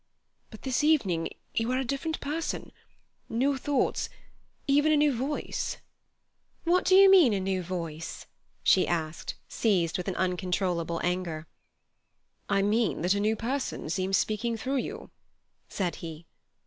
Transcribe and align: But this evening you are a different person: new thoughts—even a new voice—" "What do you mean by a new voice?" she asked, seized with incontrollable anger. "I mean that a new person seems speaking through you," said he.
But 0.49 0.63
this 0.63 0.83
evening 0.83 1.29
you 1.53 1.71
are 1.71 1.77
a 1.77 1.85
different 1.85 2.19
person: 2.21 2.71
new 3.29 3.55
thoughts—even 3.55 4.91
a 4.91 4.97
new 4.97 5.13
voice—" 5.13 5.77
"What 6.63 6.85
do 6.85 6.95
you 6.95 7.07
mean 7.07 7.33
by 7.33 7.35
a 7.35 7.39
new 7.39 7.61
voice?" 7.61 8.25
she 8.63 8.87
asked, 8.87 9.35
seized 9.47 9.97
with 9.99 10.07
incontrollable 10.07 10.99
anger. 11.03 11.45
"I 12.49 12.63
mean 12.63 13.03
that 13.03 13.13
a 13.13 13.19
new 13.19 13.35
person 13.35 13.91
seems 13.91 14.17
speaking 14.17 14.57
through 14.57 14.77
you," 14.77 15.11
said 15.69 15.97
he. 15.97 16.25